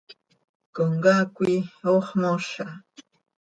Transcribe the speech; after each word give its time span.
Comcaac 0.75 1.29
coi 1.35 1.55
ox 1.93 2.05
mooza. 2.21 2.65